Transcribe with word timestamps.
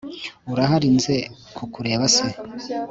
urahari 0.51 0.87
nze 0.95 1.15
kukureba 1.55 2.05
se 2.15 2.27